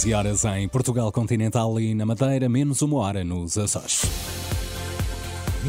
11 0.00 0.14
horas 0.14 0.44
em 0.46 0.66
Portugal 0.66 1.12
Continental 1.12 1.78
e 1.78 1.94
na 1.94 2.06
Madeira, 2.06 2.48
menos 2.48 2.80
uma 2.80 2.96
hora 3.00 3.22
nos 3.22 3.58
Açores. 3.58 4.02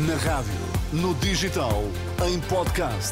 Na 0.08 0.16
rádio, 0.16 0.54
no 0.94 1.14
digital, 1.16 1.84
em 2.26 2.39
podcast. 2.41 3.12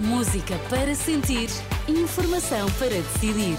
Música 0.00 0.58
para 0.70 0.94
sentir, 0.94 1.50
informação 1.86 2.66
para 2.78 2.88
decidir. 2.88 3.58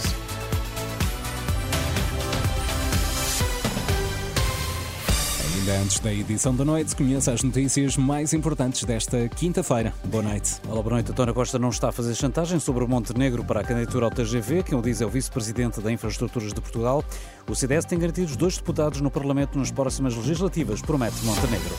Ainda 5.70 5.83
antes 5.83 5.99
da 5.99 6.12
edição 6.12 6.56
da 6.56 6.65
noite, 6.65 6.96
conheça 6.96 7.31
as 7.31 7.44
notícias 7.44 7.96
mais 7.96 8.33
importantes 8.33 8.83
desta 8.86 9.29
quinta-feira. 9.29 9.94
Boa 10.04 10.24
noite. 10.24 10.60
Olá, 10.68 10.81
boa 10.81 10.96
noite. 10.96 11.12
António 11.12 11.31
Costa 11.31 11.60
não 11.60 11.69
está 11.69 11.90
a 11.90 11.92
fazer 11.92 12.15
chantagem 12.15 12.60
sobre 12.60 12.83
o 12.83 12.88
Montenegro 12.88 13.44
para 13.44 13.60
a 13.60 13.63
candidatura 13.63 14.05
ao 14.05 14.12
TGV. 14.12 14.63
Quem 14.63 14.76
o 14.76 14.82
diz 14.82 15.00
é 15.00 15.05
o 15.05 15.10
vice-presidente 15.10 15.79
da 15.79 15.92
Infraestruturas 15.92 16.54
de 16.54 16.59
Portugal. 16.59 17.05
O 17.48 17.54
CDS 17.54 17.86
tem 17.86 18.00
garantido 18.00 18.36
dois 18.36 18.58
deputados 18.58 19.00
no 19.00 19.12
Parlamento 19.12 19.59
nas 19.59 19.70
próximas 19.70 20.16
legislativas, 20.16 20.82
promete 20.82 21.23
Montenegro. 21.23 21.76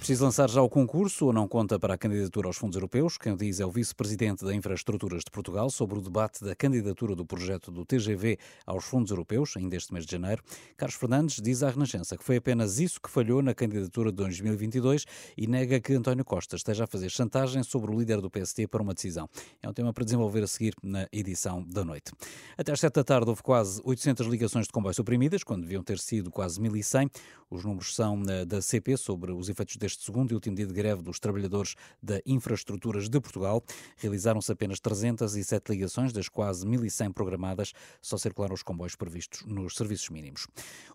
É 0.00 0.02
preciso 0.02 0.24
lançar 0.24 0.48
já 0.48 0.62
o 0.62 0.68
concurso 0.68 1.26
ou 1.26 1.32
não 1.32 1.46
conta 1.46 1.78
para 1.78 1.92
a 1.92 1.98
candidatura 1.98 2.46
aos 2.46 2.56
fundos 2.56 2.74
europeus? 2.74 3.18
Quem 3.18 3.34
o 3.34 3.36
diz 3.36 3.60
é 3.60 3.66
o 3.66 3.70
vice-presidente 3.70 4.46
da 4.46 4.54
Infraestruturas 4.54 5.22
de 5.22 5.30
Portugal 5.30 5.68
sobre 5.68 5.98
o 5.98 6.00
debate 6.00 6.42
da 6.42 6.56
candidatura 6.56 7.14
do 7.14 7.26
projeto 7.26 7.70
do 7.70 7.84
TGV 7.84 8.38
aos 8.64 8.86
fundos 8.86 9.10
europeus, 9.10 9.58
ainda 9.58 9.76
este 9.76 9.92
mês 9.92 10.06
de 10.06 10.12
janeiro. 10.12 10.42
Carlos 10.78 10.96
Fernandes 10.96 11.38
diz 11.42 11.62
à 11.62 11.68
Renascença 11.68 12.16
que 12.16 12.24
foi 12.24 12.36
apenas 12.36 12.78
isso 12.78 12.98
que 12.98 13.10
falhou 13.10 13.42
na 13.42 13.52
candidatura 13.52 14.10
de 14.10 14.16
2022 14.16 15.04
e 15.36 15.46
nega 15.46 15.78
que 15.78 15.92
António 15.92 16.24
Costa 16.24 16.56
esteja 16.56 16.84
a 16.84 16.86
fazer 16.86 17.10
chantagem 17.10 17.62
sobre 17.62 17.94
o 17.94 17.98
líder 17.98 18.22
do 18.22 18.30
PST 18.30 18.68
para 18.68 18.82
uma 18.82 18.94
decisão. 18.94 19.28
É 19.62 19.68
um 19.68 19.72
tema 19.74 19.92
para 19.92 20.02
desenvolver 20.02 20.42
a 20.42 20.46
seguir 20.46 20.72
na 20.82 21.06
edição 21.12 21.62
da 21.62 21.84
noite. 21.84 22.10
Até 22.56 22.72
às 22.72 22.80
7 22.80 22.94
da 22.94 23.04
tarde 23.04 23.28
houve 23.28 23.42
quase 23.42 23.82
800 23.84 24.26
ligações 24.28 24.64
de 24.64 24.72
comboio 24.72 24.94
suprimidas, 24.94 25.44
quando 25.44 25.60
deviam 25.60 25.82
ter 25.82 25.98
sido 25.98 26.30
quase 26.30 26.58
1.100. 26.58 27.10
Os 27.50 27.64
números 27.64 27.96
são 27.96 28.22
eh, 28.28 28.44
da 28.44 28.62
CP 28.62 28.96
sobre 28.96 29.32
os 29.32 29.48
efeitos 29.48 29.76
deste 29.76 29.89
segundo 29.96 30.32
e 30.32 30.34
último 30.34 30.56
dia 30.56 30.66
de 30.66 30.72
greve 30.72 31.02
dos 31.02 31.18
trabalhadores 31.18 31.74
da 32.02 32.20
Infraestruturas 32.26 33.08
de 33.08 33.20
Portugal. 33.20 33.62
Realizaram-se 33.96 34.50
apenas 34.52 34.80
307 34.80 35.70
ligações, 35.70 36.12
das 36.12 36.28
quase 36.28 36.66
1.100 36.66 37.12
programadas, 37.12 37.72
só 38.00 38.16
circularam 38.16 38.54
os 38.54 38.62
comboios 38.62 38.96
previstos 38.96 39.44
nos 39.46 39.74
serviços 39.74 40.08
mínimos. 40.10 40.46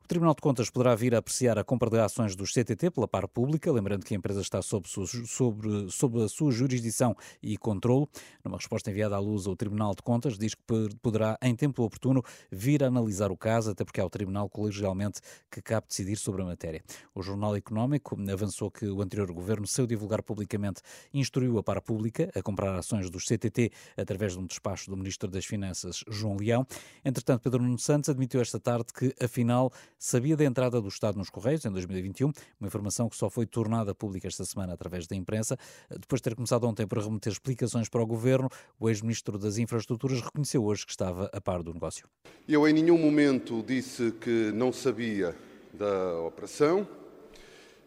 O 0.04 0.08
Tribunal 0.08 0.36
de 0.36 0.42
Contas 0.42 0.70
poderá 0.70 0.94
vir 0.96 1.16
a 1.16 1.18
apreciar 1.18 1.58
a 1.58 1.64
compra 1.64 1.90
de 1.90 2.00
ações 2.00 2.36
dos 2.36 2.54
CTT 2.54 2.92
pela 2.92 3.08
par 3.08 3.28
pública, 3.28 3.72
lembrando 3.72 4.06
que 4.06 4.14
a 4.14 4.18
empresa 4.18 4.42
está 4.42 4.62
sob, 4.62 4.88
sobre, 4.88 5.90
sob 5.90 6.24
a 6.24 6.30
sua 6.30 6.52
jurisdição 6.52 7.16
e 7.42 7.58
controle. 7.58 8.08
Numa 8.44 8.58
resposta 8.58 8.92
enviada 8.92 9.16
à 9.16 9.20
luz, 9.20 9.48
o 9.48 9.56
Tribunal 9.56 9.96
de 9.96 10.04
Contas 10.04 10.38
diz 10.38 10.54
que 10.54 10.62
poderá, 11.02 11.38
em 11.42 11.56
tempo 11.56 11.84
oportuno, 11.84 12.24
vir 12.52 12.84
a 12.84 12.88
analisar 12.88 13.32
o 13.32 13.38
caso, 13.38 13.72
até 13.72 13.84
porque 13.84 14.00
é 14.00 14.04
o 14.04 14.10
Tribunal 14.10 14.50
colegialmente 14.50 15.22
que 15.50 15.62
cabe 15.62 15.88
decidir 15.88 16.18
sobre 16.18 16.42
a 16.42 16.46
matéria. 16.46 16.84
O 17.14 17.22
Jornal 17.22 17.56
Económico 17.56 18.16
avançou 18.32 18.70
que 18.70 18.85
o 18.90 19.02
anterior 19.02 19.32
governo, 19.32 19.66
o 19.66 19.88
divulgar 19.88 20.22
publicamente, 20.22 20.82
instruiu 21.14 21.58
a 21.58 21.64
para 21.64 21.82
pública 21.82 22.32
a 22.36 22.42
comprar 22.42 22.76
ações 22.76 23.10
dos 23.10 23.26
CTT 23.26 23.72
através 23.98 24.34
de 24.34 24.40
um 24.40 24.46
despacho 24.46 24.90
do 24.90 24.98
Ministro 24.98 25.30
das 25.30 25.46
Finanças, 25.46 26.04
João 26.08 26.38
Leão. 26.38 26.66
Entretanto, 27.04 27.42
Pedro 27.42 27.62
Nuno 27.62 27.80
Santos 27.80 28.10
admitiu 28.10 28.42
esta 28.42 28.60
tarde 28.60 28.94
que, 28.94 29.14
afinal, 29.24 29.72
sabia 29.98 30.36
da 30.36 30.44
entrada 30.44 30.82
do 30.82 30.88
Estado 30.88 31.18
nos 31.18 31.30
Correios 31.30 31.66
em 31.66 31.72
2021, 31.72 32.32
uma 32.60 32.68
informação 32.68 33.10
que 33.10 33.16
só 33.16 33.30
foi 33.30 33.46
tornada 33.46 33.94
pública 33.94 34.28
esta 34.28 34.46
semana 34.46 34.74
através 34.74 35.08
da 35.08 35.16
imprensa. 35.16 35.58
Depois 35.90 36.20
de 36.20 36.24
ter 36.24 36.36
começado 36.36 36.66
ontem 36.66 36.88
por 36.88 37.00
remeter 37.00 37.32
explicações 37.32 37.90
para 37.90 38.02
o 38.02 38.06
governo, 38.06 38.50
o 38.80 38.90
ex-ministro 38.90 39.38
das 39.38 39.58
Infraestruturas 39.58 40.22
reconheceu 40.22 40.64
hoje 40.64 40.86
que 40.86 40.92
estava 40.92 41.30
a 41.34 41.42
par 41.42 41.62
do 41.62 41.74
negócio. 41.74 42.08
Eu 42.48 42.68
em 42.68 42.74
nenhum 42.74 42.98
momento 42.98 43.64
disse 43.64 44.12
que 44.12 44.52
não 44.54 44.72
sabia 44.72 45.36
da 45.74 46.20
operação. 46.22 46.88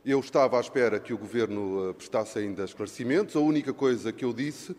Eu 0.05 0.21
estava 0.21 0.57
à 0.57 0.61
espera 0.61 1.01
que 1.01 1.13
o 1.13 1.19
Governo 1.19 1.91
eh, 1.91 1.93
prestasse 1.93 2.39
ainda 2.39 2.65
esclarecimentos. 2.65 3.35
A 3.37 3.41
única 3.41 3.73
coisa 3.73 4.13
que 4.13 4.25
eu 4.25 4.33
disse 4.33 4.75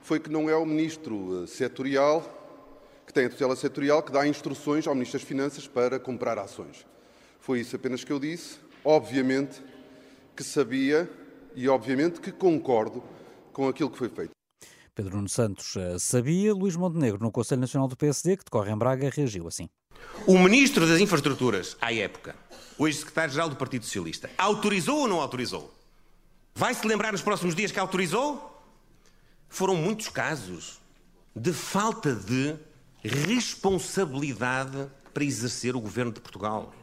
foi 0.00 0.20
que 0.20 0.30
não 0.30 0.48
é 0.48 0.56
o 0.56 0.64
Ministro 0.64 1.42
eh, 1.42 1.46
setorial, 1.46 2.22
que 3.06 3.12
tem 3.12 3.26
a 3.26 3.30
tutela 3.30 3.56
setorial, 3.56 4.02
que 4.02 4.12
dá 4.12 4.26
instruções 4.26 4.86
ao 4.86 4.94
Ministro 4.94 5.18
das 5.18 5.28
Finanças 5.28 5.66
para 5.66 5.98
comprar 5.98 6.38
ações. 6.38 6.86
Foi 7.40 7.60
isso 7.60 7.74
apenas 7.74 8.04
que 8.04 8.12
eu 8.12 8.20
disse. 8.20 8.58
Obviamente 8.84 9.60
que 10.36 10.44
sabia 10.44 11.10
e 11.54 11.68
obviamente 11.68 12.20
que 12.20 12.32
concordo 12.32 13.02
com 13.52 13.68
aquilo 13.68 13.90
que 13.90 13.98
foi 13.98 14.08
feito. 14.08 14.30
Pedro 14.94 15.16
Nuno 15.16 15.28
Santos 15.28 15.76
eh, 15.76 15.98
sabia, 15.98 16.54
Luís 16.54 16.76
Montenegro, 16.76 17.22
no 17.22 17.32
Conselho 17.32 17.60
Nacional 17.60 17.88
do 17.88 17.96
PSD, 17.96 18.36
que 18.36 18.44
decorre 18.44 18.70
em 18.70 18.78
Braga, 18.78 19.10
reagiu 19.10 19.48
assim. 19.48 19.68
O 20.26 20.38
Ministro 20.38 20.86
das 20.86 21.00
Infraestruturas, 21.00 21.76
à 21.80 21.92
época, 21.92 22.36
hoje 22.78 22.98
secretário-geral 22.98 23.48
do 23.48 23.56
Partido 23.56 23.84
Socialista, 23.84 24.30
autorizou 24.36 25.00
ou 25.00 25.08
não 25.08 25.20
autorizou? 25.20 25.74
Vai-se 26.54 26.86
lembrar 26.86 27.12
nos 27.12 27.22
próximos 27.22 27.54
dias 27.54 27.72
que 27.72 27.78
autorizou? 27.78 28.62
Foram 29.48 29.74
muitos 29.74 30.08
casos 30.08 30.78
de 31.34 31.52
falta 31.52 32.14
de 32.14 32.56
responsabilidade 33.02 34.88
para 35.12 35.24
exercer 35.24 35.74
o 35.74 35.80
governo 35.80 36.12
de 36.12 36.20
Portugal. 36.20 36.74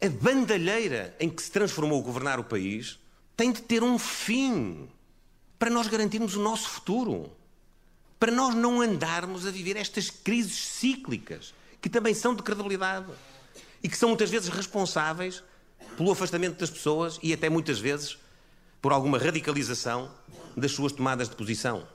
A 0.00 0.08
bandalheira 0.08 1.14
em 1.20 1.30
que 1.30 1.42
se 1.42 1.50
transformou 1.50 2.02
governar 2.02 2.40
o 2.40 2.44
país 2.44 2.98
tem 3.36 3.52
de 3.52 3.62
ter 3.62 3.82
um 3.82 3.98
fim 3.98 4.88
para 5.58 5.70
nós 5.70 5.86
garantirmos 5.86 6.34
o 6.34 6.42
nosso 6.42 6.68
futuro, 6.68 7.30
para 8.18 8.32
nós 8.32 8.54
não 8.54 8.80
andarmos 8.80 9.46
a 9.46 9.50
viver 9.50 9.76
estas 9.76 10.10
crises 10.10 10.58
cíclicas 10.58 11.54
que 11.82 11.90
também 11.90 12.14
são 12.14 12.34
de 12.34 12.42
credibilidade 12.42 13.06
e 13.82 13.88
que 13.88 13.96
são 13.96 14.08
muitas 14.10 14.30
vezes 14.30 14.48
responsáveis 14.48 15.42
pelo 15.96 16.12
afastamento 16.12 16.58
das 16.58 16.70
pessoas 16.70 17.18
e 17.22 17.32
até 17.32 17.50
muitas 17.50 17.80
vezes 17.80 18.16
por 18.80 18.92
alguma 18.92 19.18
radicalização 19.18 20.10
das 20.56 20.70
suas 20.70 20.92
tomadas 20.92 21.28
de 21.28 21.34
posição. 21.34 21.86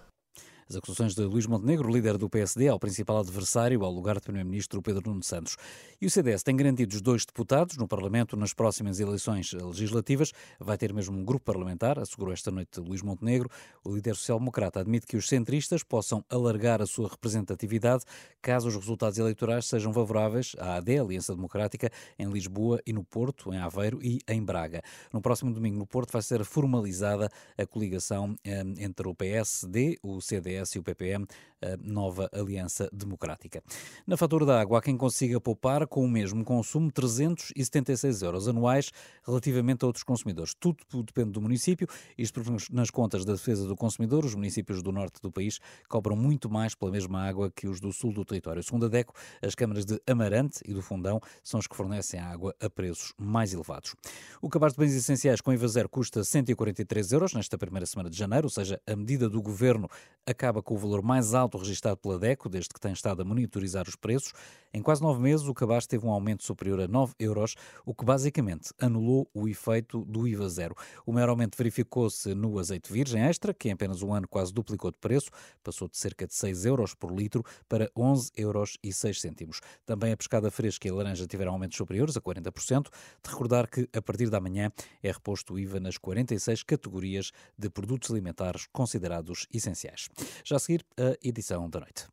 As 0.70 0.76
acusações 0.76 1.16
de 1.16 1.22
Luís 1.22 1.46
Montenegro, 1.46 1.90
líder 1.90 2.18
do 2.18 2.30
PSD, 2.30 2.68
ao 2.68 2.78
principal 2.78 3.20
adversário, 3.20 3.86
ao 3.86 3.92
lugar 3.92 4.16
de 4.16 4.24
Primeiro-Ministro 4.24 4.82
Pedro 4.82 5.10
Nuno 5.10 5.24
Santos. 5.24 5.56
E 6.02 6.06
o 6.06 6.12
CDS 6.12 6.44
tem 6.44 6.58
garantidos 6.58 7.00
dois 7.00 7.26
deputados 7.26 7.78
no 7.78 7.88
Parlamento 7.88 8.36
nas 8.36 8.54
próximas 8.54 9.00
eleições 9.00 9.54
legislativas. 9.54 10.34
Vai 10.60 10.78
ter 10.78 10.94
mesmo 10.94 11.18
um 11.18 11.24
grupo 11.24 11.46
parlamentar, 11.46 11.98
assegurou 11.98 12.34
esta 12.34 12.52
noite 12.52 12.82
Luís 12.82 13.02
Montenegro. 13.02 13.50
O 13.82 13.96
líder 13.96 14.18
social-democrata 14.18 14.82
admite 14.82 15.08
que 15.08 15.16
os 15.16 15.30
centristas 15.30 15.84
possam 15.84 16.22
alargar 16.30 16.82
a 16.82 16.86
sua 16.86 17.08
representatividade 17.08 18.04
caso 18.42 18.68
os 18.68 18.76
resultados 18.76 19.18
eleitorais 19.18 19.66
sejam 19.68 19.94
favoráveis 19.94 20.54
à 20.60 20.76
AD, 20.76 21.00
Aliança 21.00 21.34
Democrática, 21.34 21.90
em 22.20 22.30
Lisboa 22.30 22.82
e 22.86 22.92
no 22.92 23.06
Porto, 23.06 23.54
em 23.54 23.58
Aveiro 23.58 24.04
e 24.04 24.20
em 24.28 24.44
Braga. 24.44 24.82
No 25.14 25.22
próximo 25.22 25.54
domingo, 25.54 25.78
no 25.78 25.88
Porto, 25.88 26.12
vai 26.12 26.22
ser 26.22 26.44
formalizada 26.44 27.30
a 27.58 27.66
coligação 27.66 28.36
eh, 28.44 28.64
entre 28.80 29.08
o 29.08 29.16
PSD, 29.16 29.98
o 30.04 30.20
CDS 30.20 30.57
PS 30.64 30.76
e 30.76 30.80
o 30.80 30.84
PPM, 30.84 31.26
a 31.62 31.78
nova 31.82 32.30
Aliança 32.34 32.90
Democrática. 32.92 33.64
Na 34.06 34.16
fatura 34.18 34.46
da 34.46 34.60
água, 34.60 34.80
há 34.80 34.82
quem 34.82 34.98
consiga 34.98 35.40
poupar 35.40 35.88
com 35.88 36.04
o 36.04 36.08
mesmo 36.08 36.44
consumo 36.44 36.92
376 36.92 38.22
euros 38.22 38.48
anuais 38.48 38.92
relativamente 39.26 39.84
a 39.84 39.88
outros 39.88 40.04
consumidores. 40.04 40.54
Tudo 40.54 40.78
depende 41.04 41.32
do 41.32 41.42
município. 41.42 41.88
Isto 42.18 42.42
porque 42.42 42.66
nas 42.72 42.90
contas 42.90 43.26
da 43.26 43.34
defesa 43.34 43.68
do 43.68 43.76
consumidor, 43.76 44.26
os 44.26 44.36
municípios 44.36 44.82
do 44.82 44.92
norte 44.92 45.22
do 45.22 45.32
país 45.32 45.60
cobram 45.88 46.16
muito 46.16 46.50
mais 46.50 46.76
pela 46.76 46.92
mesma 46.92 47.28
água 47.28 47.52
que 47.52 47.68
os 47.68 47.80
do 47.80 47.92
sul 47.92 48.14
do 48.14 48.24
território. 48.24 48.64
Segundo 48.64 48.86
a 48.86 48.90
DECO, 48.90 49.14
as 49.42 49.56
câmaras 49.56 49.86
de 49.86 50.00
Amarante 50.08 50.60
e 50.66 50.74
do 50.74 50.82
Fundão 50.82 51.20
são 51.44 51.60
as 51.60 51.68
que 51.68 51.76
fornecem 51.76 52.20
a 52.20 52.28
água 52.28 52.56
a 52.62 52.70
preços 52.70 53.14
mais 53.18 53.54
elevados. 53.54 53.96
O 54.42 54.50
cabaz 54.50 54.74
de 54.74 54.80
bens 54.80 54.94
essenciais 54.96 55.42
com 55.42 55.52
IVA 55.54 55.68
zero 55.68 55.90
custa 55.90 56.24
143 56.24 57.12
euros 57.12 57.34
nesta 57.34 57.58
primeira 57.58 57.86
semana 57.86 58.10
de 58.10 58.18
janeiro, 58.18 58.46
ou 58.46 58.52
seja, 58.52 58.82
a 58.86 58.96
medida 58.96 59.30
do 59.30 59.42
governo 59.42 59.90
acaba 60.26 60.47
acaba 60.48 60.64
com 60.64 60.76
o 60.76 60.78
valor 60.78 61.04
mais 61.04 61.34
alto 61.34 61.58
registado 61.58 61.98
pela 61.98 62.18
DECO, 62.18 62.48
desde 62.48 62.70
que 62.70 62.80
tem 62.80 62.94
estado 62.94 63.22
a 63.22 63.26
monitorizar 63.26 63.86
os 63.88 63.98
preços. 63.98 64.32
Em 64.74 64.82
quase 64.82 65.02
nove 65.02 65.22
meses, 65.22 65.48
o 65.48 65.54
cabaz 65.54 65.88
teve 65.88 66.06
um 66.06 66.12
aumento 66.12 66.44
superior 66.44 66.82
a 66.82 66.88
9 66.88 67.14
euros, 67.20 67.56
o 67.86 67.94
que 67.94 68.04
basicamente 68.04 68.72
anulou 68.80 69.30
o 69.34 69.48
efeito 69.48 70.04
do 70.06 70.28
IVA 70.28 70.50
zero. 70.50 70.76
O 71.06 71.12
maior 71.12 71.30
aumento 71.30 71.58
verificou-se 71.58 72.34
no 72.36 72.60
azeite 72.60 72.92
virgem 72.92 73.24
extra, 73.24 73.54
que 73.54 73.70
em 73.70 73.72
apenas 73.72 74.02
um 74.02 74.14
ano 74.14 74.28
quase 74.28 74.54
duplicou 74.54 74.92
de 74.92 74.98
preço, 74.98 75.30
passou 75.64 75.88
de 75.88 75.98
cerca 75.98 76.28
de 76.28 76.36
6 76.36 76.66
euros 76.66 76.94
por 76.94 77.12
litro 77.12 77.44
para 77.68 77.90
11 77.96 78.32
euros 78.36 78.78
e 78.84 78.92
6 78.92 79.22
cêntimos. 79.22 79.62
Também 79.86 80.12
a 80.12 80.18
pescada 80.18 80.52
fresca 80.52 80.88
e 80.88 80.92
a 80.92 80.94
laranja 80.94 81.26
tiveram 81.26 81.54
aumentos 81.54 81.78
superiores 81.78 82.18
a 82.18 82.22
40%. 82.22 82.88
De 83.24 83.30
recordar 83.30 83.70
que, 83.70 83.88
a 83.96 84.02
partir 84.02 84.30
da 84.30 84.40
manhã, 84.40 84.72
é 85.02 85.12
reposto 85.12 85.54
o 85.54 85.60
IVA 85.60 85.80
nas 85.80 85.98
46 85.98 86.64
categorias 86.64 87.32
de 87.58 87.70
produtos 87.70 88.12
alimentares 88.12 88.68
considerados 88.72 89.48
essenciais. 89.54 90.10
Já 90.44 90.58
a 90.58 90.60
seguir, 90.60 90.86
a 90.98 91.18
edição 91.28 91.70
da 91.70 91.80
noite. 91.80 92.08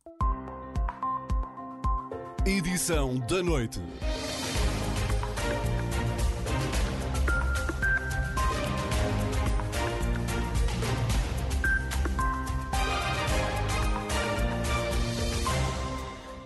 Edição 2.45 3.17
da 3.27 3.41
noite. 3.41 3.81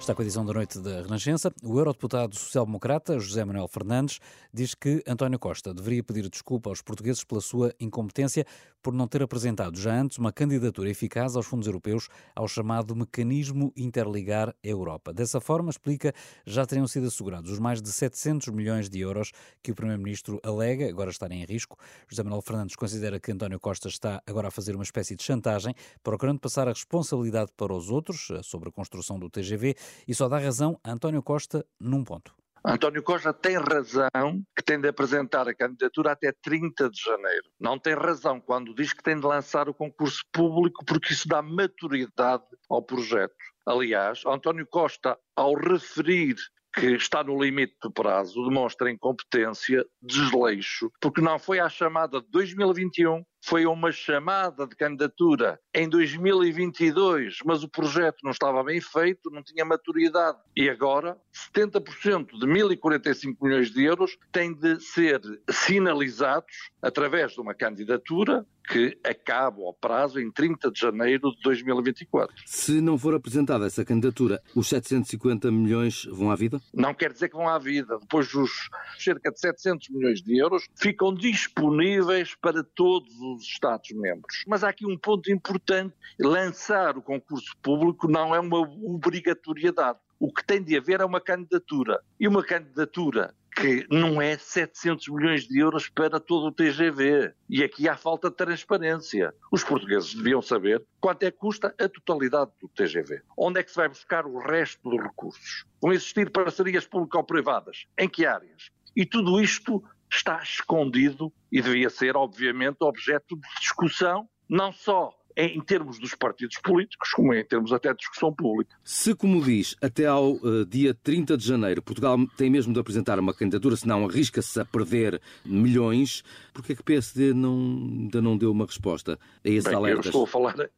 Está 0.09 0.15
com 0.15 0.23
a 0.23 0.25
edição 0.25 0.43
da 0.43 0.53
noite 0.53 0.79
da 0.79 1.03
Renascença. 1.03 1.53
O 1.63 1.77
eurodeputado 1.77 2.35
social-democrata 2.35 3.19
José 3.19 3.45
Manuel 3.45 3.67
Fernandes 3.67 4.19
diz 4.51 4.73
que 4.73 5.03
António 5.05 5.37
Costa 5.37 5.71
deveria 5.71 6.03
pedir 6.03 6.27
desculpa 6.27 6.71
aos 6.71 6.81
portugueses 6.81 7.23
pela 7.23 7.39
sua 7.39 7.75
incompetência 7.79 8.43
por 8.81 8.93
não 8.93 9.07
ter 9.07 9.21
apresentado 9.21 9.77
já 9.77 9.93
antes 9.93 10.17
uma 10.17 10.31
candidatura 10.31 10.89
eficaz 10.89 11.35
aos 11.35 11.45
fundos 11.45 11.67
europeus 11.67 12.07
ao 12.35 12.47
chamado 12.47 12.95
Mecanismo 12.95 13.71
Interligar 13.75 14.55
Europa. 14.63 15.13
Dessa 15.13 15.39
forma, 15.39 15.69
explica, 15.69 16.13
já 16.45 16.65
teriam 16.65 16.87
sido 16.87 17.07
assegurados 17.07 17.51
os 17.51 17.59
mais 17.59 17.81
de 17.81 17.91
700 17.91 18.47
milhões 18.49 18.89
de 18.89 18.99
euros 18.99 19.31
que 19.61 19.71
o 19.71 19.75
Primeiro-Ministro 19.75 20.39
alega 20.43 20.89
agora 20.89 21.11
estarem 21.11 21.43
em 21.43 21.45
risco. 21.45 21.77
José 22.07 22.23
Manuel 22.23 22.41
Fernandes 22.41 22.75
considera 22.75 23.19
que 23.19 23.31
António 23.31 23.59
Costa 23.59 23.89
está 23.89 24.23
agora 24.25 24.47
a 24.47 24.51
fazer 24.51 24.73
uma 24.73 24.83
espécie 24.83 25.15
de 25.15 25.23
chantagem, 25.23 25.75
procurando 26.01 26.39
passar 26.39 26.67
a 26.67 26.71
responsabilidade 26.71 27.51
para 27.55 27.73
os 27.73 27.89
outros 27.91 28.29
sobre 28.43 28.69
a 28.69 28.71
construção 28.71 29.19
do 29.19 29.29
TGV 29.29 29.75
e 30.07 30.13
só 30.13 30.27
dá 30.27 30.37
razão 30.37 30.79
a 30.83 30.91
António 30.91 31.21
Costa 31.21 31.65
num 31.79 32.03
ponto. 32.03 32.33
António 32.65 33.01
Costa 33.01 33.33
tem 33.33 33.57
razão 33.57 34.43
que 34.55 34.63
tem 34.63 34.79
de 34.79 34.87
apresentar 34.87 35.47
a 35.47 35.55
candidatura 35.55 36.11
até 36.11 36.33
30 36.41 36.89
de 36.89 37.01
janeiro. 37.01 37.45
Não 37.59 37.79
tem 37.79 37.93
razão 37.93 38.39
quando 38.41 38.75
diz 38.75 38.91
que 38.91 39.01
tem 39.01 39.17
de 39.17 39.25
lançar 39.25 39.69
o 39.69 39.73
concurso 39.73 40.23
público, 40.31 40.83
porque 40.85 41.13
isso 41.13 41.27
dá 41.27 41.41
maturidade 41.41 42.43
ao 42.69 42.81
projeto. 42.81 43.33
Aliás, 43.65 44.25
António 44.25 44.67
Costa, 44.67 45.17
ao 45.35 45.53
referir 45.53 46.35
que 46.73 46.87
está 46.95 47.23
no 47.23 47.41
limite 47.41 47.75
do 47.81 47.91
prazo, 47.91 48.43
demonstra 48.47 48.91
incompetência, 48.91 49.83
desleixo, 50.01 50.91
porque 51.01 51.21
não 51.21 51.39
foi 51.39 51.59
à 51.59 51.69
chamada 51.69 52.21
de 52.21 52.27
2021 52.29 53.23
foi 53.41 53.65
uma 53.65 53.91
chamada 53.91 54.67
de 54.67 54.75
candidatura 54.75 55.59
em 55.73 55.87
2022, 55.87 57.39
mas 57.45 57.63
o 57.63 57.69
projeto 57.69 58.17
não 58.23 58.31
estava 58.31 58.63
bem 58.63 58.81
feito, 58.81 59.29
não 59.31 59.43
tinha 59.43 59.65
maturidade. 59.65 60.37
E 60.55 60.69
agora, 60.69 61.17
70% 61.53 62.37
de 62.37 62.45
1.045 62.45 63.37
milhões 63.41 63.71
de 63.71 63.83
euros 63.83 64.17
têm 64.31 64.53
de 64.53 64.79
ser 64.79 65.21
sinalizados 65.49 66.71
através 66.81 67.33
de 67.33 67.41
uma 67.41 67.53
candidatura 67.53 68.45
que 68.69 68.97
acaba 69.03 69.63
ao 69.63 69.73
prazo 69.73 70.19
em 70.19 70.31
30 70.31 70.71
de 70.71 70.79
janeiro 70.79 71.31
de 71.31 71.41
2024. 71.41 72.35
Se 72.45 72.79
não 72.79 72.99
for 72.99 73.15
apresentada 73.15 73.65
essa 73.65 73.83
candidatura, 73.83 74.39
os 74.55 74.67
750 74.67 75.51
milhões 75.51 76.05
vão 76.05 76.29
à 76.29 76.35
vida? 76.35 76.61
Não 76.71 76.93
quer 76.93 77.11
dizer 77.11 77.29
que 77.29 77.35
vão 77.35 77.49
à 77.49 77.57
vida. 77.57 77.97
Depois 77.99 78.31
os 78.35 78.69
cerca 78.99 79.31
de 79.31 79.39
700 79.39 79.89
milhões 79.89 80.21
de 80.21 80.37
euros 80.37 80.67
ficam 80.75 81.13
disponíveis 81.13 82.35
para 82.35 82.63
todos 82.63 83.11
os 83.19 83.28
Estados-membros. 83.37 84.43
Mas 84.47 84.63
há 84.63 84.69
aqui 84.69 84.85
um 84.85 84.97
ponto 84.97 85.31
importante: 85.31 85.95
lançar 86.19 86.97
o 86.97 87.01
concurso 87.01 87.55
público 87.61 88.07
não 88.07 88.33
é 88.33 88.39
uma 88.39 88.59
obrigatoriedade. 88.59 89.99
O 90.19 90.33
que 90.33 90.45
tem 90.45 90.61
de 90.61 90.75
haver 90.75 90.99
é 90.99 91.05
uma 91.05 91.21
candidatura. 91.21 92.01
E 92.19 92.27
uma 92.27 92.43
candidatura 92.43 93.33
que 93.55 93.85
não 93.89 94.21
é 94.21 94.37
700 94.37 95.07
milhões 95.09 95.47
de 95.47 95.59
euros 95.59 95.89
para 95.89 96.19
todo 96.19 96.47
o 96.47 96.51
TGV. 96.51 97.33
E 97.49 97.63
aqui 97.63 97.89
há 97.89 97.95
falta 97.95 98.29
de 98.29 98.35
transparência. 98.35 99.33
Os 99.51 99.63
portugueses 99.63 100.13
deviam 100.13 100.41
saber 100.41 100.83
quanto 101.01 101.23
é 101.23 101.31
que 101.31 101.37
custa 101.37 101.75
a 101.79 101.89
totalidade 101.89 102.51
do 102.61 102.69
TGV. 102.69 103.21
Onde 103.37 103.59
é 103.59 103.63
que 103.63 103.69
se 103.69 103.75
vai 103.75 103.89
buscar 103.89 104.25
o 104.25 104.39
resto 104.39 104.89
dos 104.89 105.01
recursos? 105.01 105.65
Vão 105.81 105.91
existir 105.91 106.31
parcerias 106.31 106.85
público-privadas? 106.85 107.85
Em 107.97 108.07
que 108.07 108.25
áreas? 108.25 108.71
E 108.95 109.05
tudo 109.05 109.41
isto 109.41 109.83
está 110.11 110.41
escondido 110.41 111.31
e 111.51 111.61
devia 111.61 111.89
ser, 111.89 112.15
obviamente, 112.15 112.77
objeto 112.81 113.35
de 113.35 113.47
discussão, 113.59 114.27
não 114.49 114.71
só 114.71 115.13
em 115.37 115.61
termos 115.61 115.97
dos 115.99 116.13
partidos 116.15 116.57
políticos, 116.61 117.11
como 117.11 117.33
em 117.33 117.45
termos 117.45 117.71
até 117.71 117.91
de 117.91 117.99
discussão 117.99 118.33
pública. 118.33 118.75
Se, 118.83 119.15
como 119.15 119.41
diz, 119.41 119.75
até 119.81 120.05
ao 120.05 120.33
uh, 120.33 120.65
dia 120.65 120.93
30 120.93 121.37
de 121.37 121.45
janeiro 121.45 121.81
Portugal 121.81 122.17
tem 122.35 122.49
mesmo 122.49 122.73
de 122.73 122.79
apresentar 122.79 123.17
uma 123.19 123.33
candidatura, 123.33 123.77
senão 123.77 124.05
arrisca-se 124.05 124.59
a 124.59 124.65
perder 124.65 125.21
milhões, 125.45 126.23
por 126.53 126.63
que 126.63 126.73
é 126.73 126.75
que 126.75 126.81
o 126.81 126.83
PSD 126.83 127.33
não, 127.33 127.53
ainda 127.55 128.21
não 128.21 128.37
deu 128.37 128.51
uma 128.51 128.65
resposta 128.65 129.17
a 129.45 129.49
esses 129.49 129.65
Bem, 129.65 129.75
alertas? 129.75 130.07
Eu 130.07 130.09
estou 130.09 130.23
a 130.23 130.27
falar, 130.27 130.69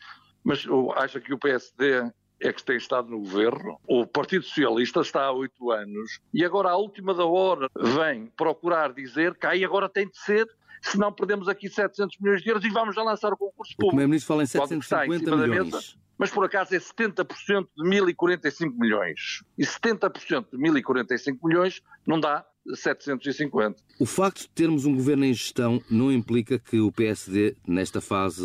mas 0.43 0.63
acha 0.95 1.19
que 1.19 1.33
o 1.33 1.39
PSD 1.39 2.11
é 2.41 2.51
que 2.51 2.63
tem 2.63 2.77
estado 2.77 3.09
no 3.09 3.19
governo. 3.19 3.79
O 3.87 4.05
Partido 4.05 4.43
Socialista 4.43 5.01
está 5.01 5.25
há 5.25 5.31
oito 5.31 5.71
anos 5.71 6.19
e 6.33 6.43
agora, 6.43 6.71
à 6.71 6.75
última 6.75 7.13
da 7.13 7.25
hora, 7.25 7.69
vem 7.77 8.27
procurar 8.35 8.93
dizer 8.93 9.35
que 9.35 9.45
aí 9.45 9.63
agora 9.63 9.87
tem 9.87 10.07
de 10.07 10.17
ser 10.17 10.47
senão 10.81 11.11
perdemos 11.13 11.47
aqui 11.47 11.69
700 11.69 12.17
milhões 12.19 12.41
de 12.41 12.49
euros 12.49 12.65
e 12.65 12.69
vamos 12.69 12.95
já 12.95 13.03
lançar 13.03 13.31
o 13.31 13.37
concurso 13.37 13.73
público. 13.75 13.85
O 13.85 13.89
Primeiro-Ministro 13.89 14.27
fala 14.27 14.43
em 14.43 14.47
750 14.47 15.37
milhões. 15.37 15.71
Mesa, 15.71 16.01
mas 16.17 16.29
por 16.29 16.45
acaso 16.45 16.75
é 16.75 16.79
70% 16.79 17.67
de 17.75 17.83
1045 17.83 18.77
milhões. 18.77 19.43
E 19.57 19.63
70% 19.63 20.51
de 20.51 20.57
1045 20.57 21.47
milhões 21.47 21.81
não 22.05 22.19
dá 22.19 22.45
750. 22.73 23.81
O 23.99 24.05
facto 24.05 24.41
de 24.41 24.49
termos 24.49 24.85
um 24.85 24.95
governo 24.95 25.25
em 25.25 25.33
gestão 25.33 25.81
não 25.89 26.11
implica 26.11 26.59
que 26.59 26.79
o 26.79 26.91
PSD, 26.91 27.55
nesta 27.67 28.01
fase, 28.01 28.43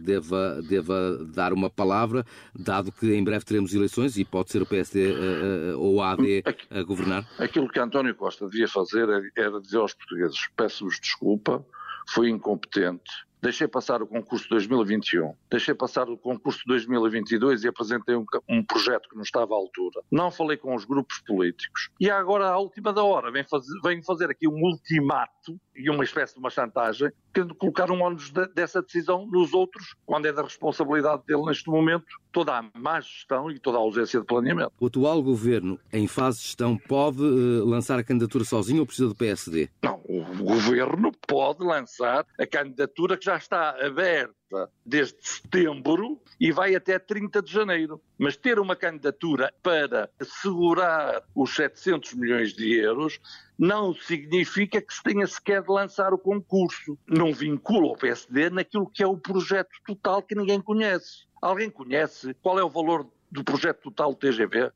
deva, 0.00 0.60
deva 0.62 1.18
dar 1.32 1.52
uma 1.52 1.70
palavra, 1.70 2.24
dado 2.54 2.92
que 2.92 3.12
em 3.14 3.22
breve 3.22 3.44
teremos 3.44 3.74
eleições 3.74 4.16
e 4.16 4.24
pode 4.24 4.50
ser 4.50 4.62
o 4.62 4.66
PSD 4.66 5.12
uh, 5.12 5.76
uh, 5.76 5.80
ou 5.80 6.02
a 6.02 6.12
AD 6.12 6.42
a 6.70 6.82
governar? 6.82 7.28
Aquilo 7.38 7.68
que 7.68 7.80
António 7.80 8.14
Costa 8.14 8.48
devia 8.48 8.68
fazer 8.68 9.08
era 9.36 9.60
dizer 9.60 9.78
aos 9.78 9.94
portugueses: 9.94 10.48
peço-vos 10.56 10.98
desculpa, 11.00 11.64
fui 12.08 12.28
incompetente, 12.28 13.10
deixei 13.42 13.66
passar 13.66 14.00
o 14.00 14.06
concurso 14.06 14.44
de 14.44 14.50
2021, 14.50 15.34
deixei 15.50 15.74
passar 15.74 16.08
o 16.08 16.16
concurso 16.16 16.60
de 16.60 16.66
2022 16.66 17.64
e 17.64 17.68
apresentei 17.68 18.14
um, 18.14 18.24
um, 18.48 18.64
projeto 18.64 19.08
que 19.08 19.16
não 19.16 19.22
estava 19.22 19.52
à 19.52 19.56
altura. 19.56 20.00
Não 20.10 20.30
falei 20.30 20.56
com 20.56 20.74
os 20.74 20.84
grupos 20.84 21.18
políticos. 21.26 21.90
E 21.98 22.08
agora, 22.08 22.46
à 22.46 22.58
última 22.58 22.92
da 22.92 23.02
hora, 23.02 23.32
vem 23.32 23.44
fazer, 23.44 23.72
vem 23.82 24.02
fazer 24.02 24.30
aqui 24.30 24.46
um 24.46 24.62
ultimato 24.62 25.60
e 25.74 25.90
uma 25.90 26.04
espécie 26.04 26.34
de 26.34 26.40
uma 26.40 26.50
chantagem, 26.50 27.10
querendo 27.34 27.54
colocar 27.54 27.90
um 27.90 28.00
ónus 28.00 28.30
de, 28.30 28.46
dessa 28.48 28.80
decisão 28.80 29.26
nos 29.26 29.52
outros, 29.52 29.96
quando 30.06 30.26
é 30.26 30.32
da 30.32 30.42
responsabilidade 30.42 31.22
dele 31.26 31.44
neste 31.44 31.68
momento 31.68 32.21
toda 32.32 32.58
a 32.58 32.64
má 32.74 33.00
gestão 33.00 33.50
e 33.50 33.58
toda 33.58 33.78
a 33.78 33.80
ausência 33.80 34.20
de 34.20 34.26
planeamento. 34.26 34.72
O 34.80 34.86
atual 34.86 35.22
governo, 35.22 35.78
em 35.92 36.06
fase 36.06 36.38
de 36.38 36.44
gestão, 36.44 36.76
pode 36.76 37.22
uh, 37.22 37.64
lançar 37.64 37.98
a 37.98 38.04
candidatura 38.04 38.44
sozinho 38.44 38.80
ou 38.80 38.86
precisa 38.86 39.08
do 39.08 39.14
PSD? 39.14 39.68
Não, 39.82 40.00
o 40.08 40.44
governo 40.44 41.12
pode 41.26 41.64
lançar 41.64 42.26
a 42.38 42.46
candidatura 42.46 43.16
que 43.16 43.24
já 43.24 43.36
está 43.36 43.70
aberta 43.84 44.70
desde 44.84 45.16
setembro 45.20 46.20
e 46.38 46.52
vai 46.52 46.74
até 46.74 46.98
30 46.98 47.42
de 47.42 47.52
janeiro. 47.52 48.00
Mas 48.18 48.36
ter 48.36 48.58
uma 48.58 48.76
candidatura 48.76 49.52
para 49.62 50.10
assegurar 50.20 51.22
os 51.34 51.54
700 51.54 52.14
milhões 52.14 52.52
de 52.52 52.74
euros 52.74 53.20
não 53.58 53.94
significa 53.94 54.80
que 54.80 54.92
se 54.92 55.02
tenha 55.02 55.26
sequer 55.26 55.62
de 55.62 55.70
lançar 55.70 56.12
o 56.12 56.18
concurso. 56.18 56.98
Não 57.06 57.32
vincula 57.32 57.92
o 57.92 57.96
PSD 57.96 58.50
naquilo 58.50 58.90
que 58.90 59.02
é 59.02 59.06
o 59.06 59.16
projeto 59.16 59.70
total 59.86 60.22
que 60.22 60.34
ninguém 60.34 60.60
conhece. 60.60 61.26
Alguém 61.42 61.68
conhece 61.68 62.32
qual 62.34 62.56
é 62.56 62.62
o 62.62 62.70
valor 62.70 63.04
do 63.28 63.42
projeto 63.42 63.90
total 63.90 64.12
do 64.12 64.16
TGV? 64.16 64.70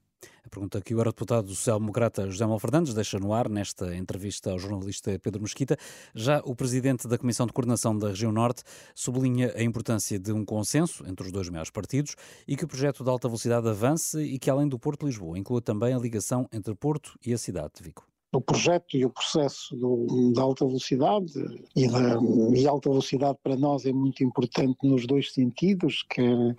A 0.44 0.48
pergunta 0.50 0.80
que 0.80 0.92
o 0.92 0.98
eurodeputado 0.98 1.48
social-democrata 1.48 2.28
José 2.28 2.42
Manuel 2.42 2.58
Fernandes 2.58 2.92
deixa 2.92 3.20
no 3.20 3.32
ar 3.32 3.48
nesta 3.48 3.94
entrevista 3.94 4.50
ao 4.50 4.58
jornalista 4.58 5.16
Pedro 5.20 5.42
Mesquita. 5.42 5.76
Já 6.12 6.40
o 6.44 6.56
presidente 6.56 7.06
da 7.06 7.16
Comissão 7.16 7.46
de 7.46 7.52
Coordenação 7.52 7.96
da 7.96 8.08
Região 8.08 8.32
Norte 8.32 8.64
sublinha 8.96 9.52
a 9.54 9.62
importância 9.62 10.18
de 10.18 10.32
um 10.32 10.44
consenso 10.44 11.06
entre 11.06 11.26
os 11.26 11.30
dois 11.30 11.48
maiores 11.48 11.70
partidos 11.70 12.16
e 12.48 12.56
que 12.56 12.64
o 12.64 12.68
projeto 12.68 13.04
de 13.04 13.10
alta 13.10 13.28
velocidade 13.28 13.68
avance 13.68 14.20
e 14.20 14.36
que, 14.36 14.50
além 14.50 14.68
do 14.68 14.76
Porto 14.76 15.00
de 15.00 15.06
Lisboa, 15.06 15.38
inclua 15.38 15.62
também 15.62 15.94
a 15.94 15.98
ligação 15.98 16.48
entre 16.52 16.74
Porto 16.74 17.16
e 17.24 17.32
a 17.32 17.38
cidade 17.38 17.74
de 17.76 17.84
Vigo 17.84 18.02
o 18.36 18.40
projeto 18.40 18.96
e 18.96 19.04
o 19.04 19.10
processo 19.10 19.74
do, 19.76 20.32
da 20.32 20.42
alta 20.42 20.66
velocidade 20.66 21.32
e, 21.74 21.88
da, 21.88 22.18
e 22.54 22.66
alta 22.66 22.90
velocidade 22.90 23.38
para 23.42 23.56
nós 23.56 23.86
é 23.86 23.92
muito 23.92 24.22
importante 24.22 24.76
nos 24.82 25.06
dois 25.06 25.32
sentidos, 25.32 26.04
quer, 26.08 26.56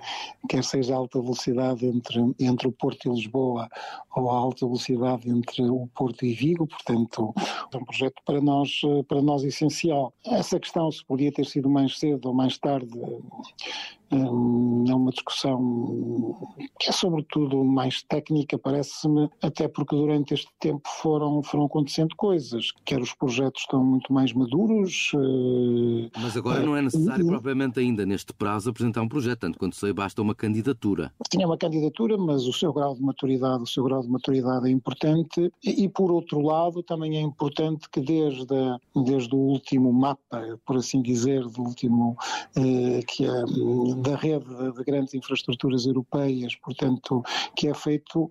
quer 0.50 0.64
seja 0.64 0.94
a 0.94 0.98
alta 0.98 1.22
velocidade 1.22 1.86
entre, 1.86 2.20
entre 2.40 2.68
o 2.68 2.72
Porto 2.72 3.08
e 3.08 3.14
Lisboa 3.14 3.70
ou 4.16 4.32
a 4.32 4.36
alta 4.36 4.66
velocidade 4.66 5.30
entre 5.30 5.62
o 5.64 5.88
Porto 5.96 6.26
e 6.26 6.34
Vigo, 6.34 6.68
portanto 6.68 7.34
é 7.72 7.78
um 7.78 7.86
projeto 7.86 8.22
para 8.26 8.42
nós, 8.42 8.82
para 9.08 9.22
nós 9.22 9.44
essencial. 9.44 10.14
Essa 10.26 10.60
questão 10.60 10.92
se 10.92 11.06
podia 11.06 11.32
ter 11.32 11.46
sido 11.46 11.70
mais 11.70 11.98
cedo 12.00 12.28
ou 12.28 12.34
mais 12.34 12.58
tarde 12.58 12.98
é 14.12 14.96
uma 14.96 15.12
discussão 15.12 16.54
que 16.80 16.90
é 16.90 16.92
sobretudo 16.92 17.64
mais 17.64 18.02
técnica, 18.04 18.58
parece-me, 18.58 19.30
até 19.42 19.68
porque 19.68 19.96
durante 19.96 20.34
este 20.34 20.50
tempo 20.60 20.88
foram, 21.02 21.44
foram 21.44 21.66
acontecendo 21.66 22.16
coisas, 22.16 22.72
quer 22.86 23.02
os 23.02 23.14
projetos 23.14 23.62
estão 23.62 23.84
muito 23.84 24.12
mais 24.14 24.34
maduros. 24.34 25.12
Eh, 25.14 26.10
Mas 26.22 26.38
agora 26.38 26.62
não 26.62 26.76
é 26.76 26.82
necessário 26.82 27.26
uh, 27.26 27.30
propriamente 27.30 27.80
ainda 27.80 28.06
neste 28.06 28.34
prazo 28.34 28.70
apresentar 28.70 29.02
um 29.02 29.10
projeto, 29.10 29.40
tanto 29.40 29.60
quanto 29.60 29.76
sei 29.76 29.92
basta 29.92 30.22
uma 30.22 30.36
candidatura. 30.36 31.12
Tinha 31.30 31.46
uma 31.46 31.58
candidatura, 31.58 32.18
mas 32.18 32.46
o 32.46 32.54
seu 32.54 32.72
grau 32.72 32.96
de 32.96 33.02
maturidade, 33.02 33.64
o 33.64 33.68
seu 33.68 33.84
grau 33.84 34.02
de 34.02 34.10
maturidade 34.10 34.68
é 34.68 34.72
importante 34.72 35.52
e, 35.64 35.90
por 35.90 36.12
outro 36.12 36.42
lado 36.42 36.82
também 36.84 37.18
é 37.18 37.22
importante 37.22 37.90
que 37.90 38.00
desde, 38.00 38.46
desde 38.96 39.36
o 39.36 39.40
último 39.40 39.92
mapa, 39.92 40.60
por 40.66 40.78
assim 40.78 41.02
dizer, 41.02 41.44
do 41.48 41.62
último 41.62 42.18
uh, 42.58 43.06
que 43.08 43.26
é 43.26 43.44
da 44.02 44.16
rede 44.16 44.46
de 44.74 44.84
grandes 44.84 45.14
infraestruturas 45.14 45.86
europeias, 45.86 46.56
portanto, 46.56 47.24
que 47.56 47.68
é 47.68 47.74
feito, 47.74 48.30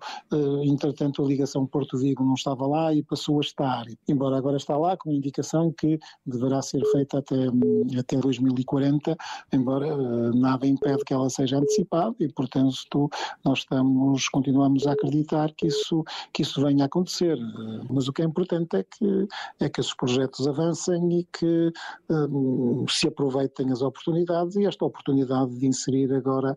entretanto 0.65 1.23
a 1.23 1.27
ligação 1.27 1.67
Porto-Vigo 1.67 2.25
não 2.25 2.35
estava 2.35 2.67
lá 2.67 2.93
e 2.95 3.03
passou 3.03 3.39
a 3.39 3.41
estar, 3.41 3.85
embora 4.09 4.37
agora 4.37 4.57
está 4.57 4.77
lá 4.77 4.97
com 4.97 5.11
indicação 5.11 5.73
que 5.73 5.99
deverá 6.25 6.63
ser 6.63 6.83
feita 6.93 7.19
até, 7.19 7.37
até 7.99 8.17
2040, 8.17 9.17
embora 9.53 10.33
nada 10.33 10.67
impede 10.67 11.05
que 11.05 11.13
ela 11.13 11.29
seja 11.31 11.59
antecipada 11.59 12.15
e, 12.21 12.29
portanto, 12.29 13.09
nós 13.45 13.61
estamos, 13.61 14.29
continuamos 14.29 14.87
a 14.87 14.93
acreditar 14.93 15.53
que 15.53 15.67
isso, 15.67 16.05
que 16.33 16.43
isso 16.43 16.63
venha 16.63 16.85
a 16.85 16.87
acontecer. 16.87 17.39
Mas 17.91 18.09
o 18.09 18.13
que 18.13 18.23
é 18.23 18.25
importante 18.25 18.77
é 18.77 18.83
que, 18.83 19.29
é 19.61 19.69
que 19.69 19.81
esses 19.81 19.95
projetos 19.95 20.47
avancem 20.47 21.21
e 21.21 21.25
que 21.25 21.73
um, 22.09 22.85
se 22.89 23.09
aproveitem 23.09 23.71
as 23.73 23.83
oportunidades 23.83 24.57
e 24.57 24.67
esta 24.67 24.85
oportunidade 24.85 25.56
de 25.57 25.67
inserir 25.67 26.13
agora 26.13 26.57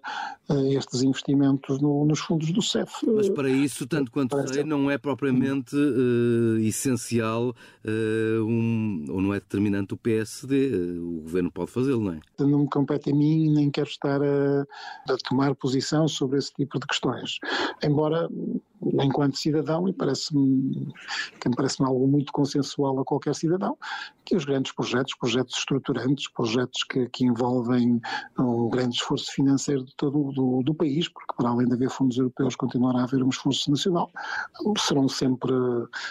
uh, 0.50 0.78
estes 0.78 1.02
investimentos 1.02 1.82
no, 1.82 2.06
nos 2.06 2.20
fundos 2.20 2.52
do 2.52 2.62
CEF. 2.62 3.06
Mas 3.08 3.30
para 3.30 3.50
isso, 3.50 3.88
tanto 3.88 4.12
quanto 4.12 4.36
sei, 4.48 4.64
não 4.64 4.90
é 4.90 4.98
propriamente 4.98 5.76
uh, 5.76 6.58
essencial 6.60 7.50
uh, 7.50 8.44
um, 8.44 9.06
ou 9.10 9.22
não 9.22 9.34
é 9.34 9.40
determinante 9.40 9.94
o 9.94 9.98
PSD. 9.98 10.72
o 11.00 11.22
governo 11.22 11.52
pode 11.52 11.72
fazê-lo, 11.72 12.04
não 12.04 12.14
é? 12.14 12.20
Não 12.40 12.60
me 12.60 12.70
compete 12.70 13.12
a 13.12 13.16
mim, 13.16 13.50
nem 13.54 13.70
quero 13.70 13.90
estar 13.90 14.22
a, 14.22 14.62
a 15.10 15.18
tomar 15.28 15.56
posição 15.56 16.08
sobre 16.08 16.40
esse 16.40 16.54
tipo 16.54 16.80
de 16.80 16.88
questões. 16.88 17.40
Embora 17.84 18.30
enquanto 18.82 19.38
cidadão, 19.38 19.88
e 19.88 19.94
parece-me 19.94 20.94
parece 21.56 21.84
algo 21.84 22.08
muito 22.08 22.32
consensual 22.32 23.00
a 23.00 23.06
qualquer 23.06 23.36
cidadão, 23.36 23.78
que 24.24 24.36
os 24.36 24.46
grandes 24.46 24.72
projetos, 24.72 25.16
projetos 25.16 25.58
estruturantes, 25.58 26.30
projetos 26.32 26.84
que, 26.84 27.10
que 27.10 27.26
envolvem 27.26 28.00
um 28.38 28.70
grande 28.70 28.96
esforço 28.96 29.32
financeiro 29.32 29.84
de 29.84 29.96
todo 29.96 30.32
do, 30.32 30.62
do 30.64 30.74
país, 30.74 31.08
porque 31.10 31.34
para 31.36 31.50
além 31.50 31.68
de 31.68 31.74
haver 31.74 31.90
fundos 31.90 32.18
europeus 32.18 32.56
continuará 32.56 33.00
a 33.00 33.04
haver 33.04 33.24
um 33.24 33.30
esforço 33.30 33.72
nacional, 33.72 34.12
serão 34.78 35.10
sempre, 35.10 35.52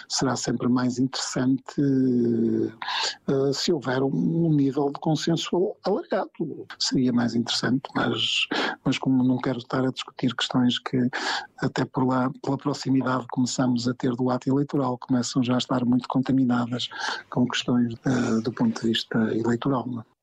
será 0.07 0.35
sempre 0.35 0.67
mais 0.67 0.99
interessante 0.99 1.81
uh, 1.81 3.53
se 3.53 3.71
houver 3.71 4.03
um, 4.03 4.53
nível 4.53 4.91
de 4.91 4.99
consenso 4.99 5.75
alargado. 5.83 6.67
Seria 6.77 7.13
mais 7.13 7.35
interessante, 7.35 7.83
mas, 7.95 8.47
mas 8.83 8.97
como 8.97 9.23
não 9.23 9.37
quero 9.37 9.59
estar 9.59 9.85
a 9.85 9.91
discutir 9.91 10.35
questões 10.35 10.77
que 10.79 11.09
até 11.61 11.85
por 11.85 12.05
lá, 12.05 12.29
pela 12.43 12.57
proximidade 12.59 13.25
começamos 13.31 13.87
a 13.87 13.93
ter 13.93 14.15
do 14.15 14.29
ato 14.29 14.49
eleitoral, 14.49 14.97
começam 14.97 15.41
já 15.41 15.55
a 15.55 15.57
estar 15.57 15.83
muito 15.85 16.07
contaminadas 16.07 16.89
com 17.29 17.47
questões 17.47 17.95
do 18.43 18.51
ponto 18.51 18.81
de 18.81 18.87
vista 18.87 19.17
eleitoral. 19.33 19.87
Não? 19.87 20.01
É? 20.01 20.19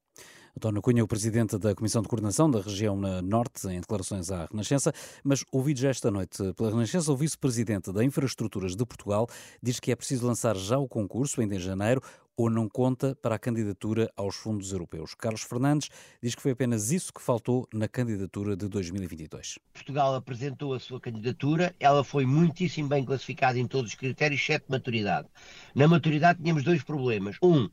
António 0.57 0.81
Cunha, 0.81 1.05
o 1.05 1.07
presidente 1.07 1.59
da 1.59 1.75
Comissão 1.75 2.01
de 2.01 2.09
Coordenação 2.09 2.51
da 2.51 2.63
região 2.63 2.97
Norte, 2.97 3.69
em 3.69 3.79
declarações 3.79 4.31
à 4.31 4.47
Renascença, 4.47 4.91
mas 5.23 5.45
ouvido 5.53 5.79
já 5.81 5.91
esta 5.91 6.11
noite 6.11 6.43
pela 6.55 6.71
Renascença, 6.71 7.13
o 7.13 7.17
vice-presidente 7.17 7.93
da 7.93 8.03
Infraestruturas 8.03 8.75
de 8.75 8.87
Portugal 8.87 9.29
diz 9.63 9.79
que 9.79 9.93
é 9.93 9.97
preciso 9.97 10.27
lançar 10.27 10.57
já 10.57 10.79
o 10.79 10.89
concurso, 10.89 11.43
ainda 11.43 11.57
em 11.57 11.59
janeiro, 11.59 12.01
ou 12.37 12.51
não 12.51 12.69
conta 12.69 13.17
para 13.23 13.37
a 13.37 13.39
candidatura 13.39 14.13
aos 14.17 14.37
fundos 14.37 14.73
europeus. 14.73 15.15
Carlos 15.15 15.43
Fernandes 15.43 15.89
diz 16.23 16.35
que 16.35 16.43
foi 16.43 16.53
apenas 16.53 16.91
isso 16.91 17.13
que 17.13 17.23
faltou 17.23 17.67
na 17.73 17.89
candidatura 17.89 18.57
de 18.57 18.69
2022. 18.69 19.59
Portugal 19.73 20.15
apresentou 20.15 20.75
a 20.75 20.81
sua 20.81 21.01
candidatura, 21.01 21.75
ela 21.81 22.05
foi 22.05 22.27
muitíssimo 22.27 22.89
bem 22.89 23.05
classificada 23.05 23.59
em 23.59 23.67
todos 23.67 23.93
os 23.93 23.97
critérios, 23.97 24.41
exceto 24.41 24.67
maturidade. 24.69 25.29
Na 25.75 25.89
maturidade 25.89 26.43
tínhamos 26.43 26.63
dois 26.63 26.83
problemas. 26.83 27.37
Um, 27.43 27.71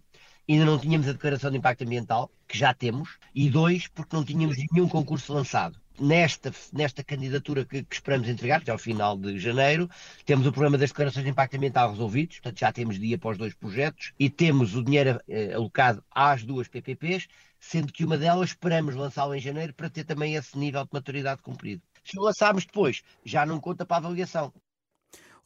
ainda 0.48 0.66
não 0.66 0.80
tínhamos 0.80 1.08
a 1.08 1.14
declaração 1.14 1.52
de 1.52 1.58
impacto 1.58 1.84
ambiental, 1.84 2.32
que 2.48 2.58
já 2.58 2.74
temos, 2.74 3.18
e 3.36 3.50
dois, 3.50 3.88
porque 3.88 4.16
não 4.16 4.24
tínhamos 4.24 4.56
nenhum 4.72 4.88
concurso 4.88 5.34
lançado. 5.34 5.83
Nesta, 6.00 6.52
nesta 6.72 7.04
candidatura 7.04 7.64
que, 7.64 7.84
que 7.84 7.96
esperamos 7.96 8.28
entregar, 8.28 8.62
até 8.62 8.72
ao 8.72 8.80
final 8.80 9.16
de 9.16 9.38
janeiro, 9.38 9.88
temos 10.26 10.48
o 10.48 10.52
problema 10.52 10.78
das 10.78 10.90
declarações 10.90 11.24
de 11.24 11.30
impacto 11.30 11.56
ambiental 11.56 11.92
resolvidos, 11.92 12.38
portanto 12.38 12.60
já 12.60 12.72
temos 12.72 13.00
dia 13.00 13.18
para 13.18 13.30
os 13.30 13.38
dois 13.38 13.54
projetos, 13.54 14.12
e 14.20 14.28
temos 14.30 14.76
o 14.76 14.84
dinheiro 14.84 15.20
eh, 15.28 15.54
alocado 15.54 16.04
às 16.10 16.44
duas 16.44 16.68
PPPs, 16.68 17.28
sendo 17.60 17.94
que 17.94 18.04
uma 18.04 18.18
delas 18.18 18.50
esperamos 18.50 18.96
lançá-la 18.96 19.38
em 19.38 19.40
janeiro 19.40 19.74
para 19.74 19.90
ter 19.90 20.04
também 20.04 20.34
esse 20.36 20.58
nível 20.58 20.84
de 20.84 20.90
maturidade 20.92 21.42
cumprido. 21.44 21.82
Se 22.04 22.20
o 22.20 22.24
lançarmos 22.24 22.66
depois, 22.66 23.02
já 23.24 23.46
não 23.46 23.60
conta 23.60 23.86
para 23.86 23.98
a 23.98 24.00
avaliação. 24.00 24.52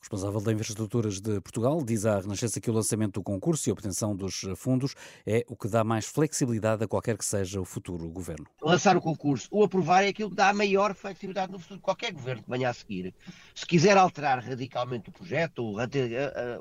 Responsável 0.07 0.39
da 0.39 0.53
Infraestruturas 0.53 1.19
de 1.19 1.41
Portugal 1.41 1.83
diz 1.83 2.05
à 2.05 2.21
Renascença 2.21 2.61
que 2.61 2.71
o 2.71 2.73
lançamento 2.73 3.15
do 3.15 3.21
concurso 3.21 3.67
e 3.67 3.71
a 3.71 3.73
obtenção 3.73 4.15
dos 4.15 4.45
fundos 4.55 4.95
é 5.25 5.43
o 5.49 5.55
que 5.57 5.67
dá 5.67 5.83
mais 5.83 6.05
flexibilidade 6.05 6.81
a 6.81 6.87
qualquer 6.87 7.17
que 7.17 7.25
seja 7.25 7.59
o 7.59 7.65
futuro 7.65 8.07
governo. 8.07 8.45
Lançar 8.61 8.95
o 8.95 9.01
concurso 9.01 9.49
ou 9.51 9.65
aprovar 9.65 10.05
é 10.05 10.07
aquilo 10.07 10.29
que 10.29 10.35
dá 10.37 10.47
a 10.47 10.53
maior 10.53 10.95
flexibilidade 10.95 11.51
no 11.51 11.59
futuro 11.59 11.79
de 11.79 11.83
qualquer 11.83 12.13
governo 12.13 12.41
que 12.41 12.49
venha 12.49 12.69
a 12.69 12.73
seguir. 12.73 13.13
Se 13.53 13.65
quiser 13.65 13.97
alterar 13.97 14.39
radicalmente 14.39 15.09
o 15.09 15.11
projeto 15.11 15.59
ou, 15.59 15.75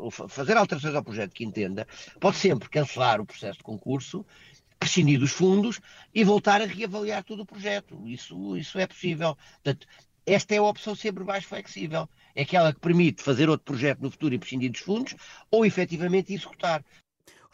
ou 0.00 0.10
fazer 0.10 0.56
alterações 0.56 0.96
ao 0.96 1.04
projeto 1.04 1.32
que 1.32 1.44
entenda, 1.44 1.86
pode 2.18 2.38
sempre 2.38 2.68
cancelar 2.68 3.20
o 3.20 3.26
processo 3.26 3.58
de 3.58 3.64
concurso 3.64 4.26
prescindir 4.78 5.18
dos 5.18 5.32
fundos 5.32 5.80
e 6.14 6.22
voltar 6.22 6.60
a 6.60 6.66
reavaliar 6.66 7.24
todo 7.24 7.42
o 7.42 7.46
projeto. 7.46 8.06
Isso, 8.06 8.56
isso 8.56 8.78
é 8.78 8.86
possível. 8.86 9.36
Portanto, 9.62 9.86
esta 10.26 10.54
é 10.54 10.58
a 10.58 10.62
opção 10.62 10.94
sempre 10.94 11.24
mais 11.24 11.44
flexível. 11.44 12.08
É 12.34 12.42
aquela 12.42 12.72
que 12.72 12.80
permite 12.80 13.22
fazer 13.22 13.48
outro 13.48 13.64
projeto 13.64 14.00
no 14.00 14.10
futuro 14.10 14.34
e 14.34 14.38
prescindir 14.38 14.70
dos 14.70 14.80
fundos 14.80 15.14
ou 15.50 15.64
efetivamente 15.64 16.34
executar 16.34 16.84